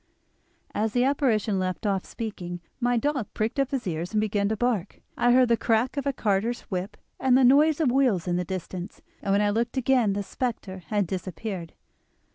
"As 0.73 0.93
the 0.93 1.03
apparition 1.03 1.59
left 1.59 1.85
off 1.85 2.05
speaking 2.05 2.59
my 2.79 2.97
dog 2.97 3.27
pricked 3.35 3.59
up 3.59 3.69
his 3.69 3.85
ears 3.85 4.13
and 4.15 4.19
began 4.21 4.49
to 4.49 4.57
bark. 4.57 4.99
I 5.15 5.31
heard 5.31 5.47
the 5.49 5.55
crack 5.57 5.95
of 5.95 6.07
a 6.07 6.11
carter's 6.11 6.61
whip 6.61 6.97
and 7.19 7.37
the 7.37 7.43
noise 7.43 7.79
of 7.79 7.91
wheels 7.91 8.27
in 8.27 8.35
the 8.35 8.43
distance, 8.43 9.03
and 9.21 9.31
when 9.31 9.41
I 9.43 9.51
looked 9.51 9.77
again 9.77 10.13
the 10.13 10.23
spectre 10.23 10.79
had 10.87 11.05
disappeared." 11.05 11.73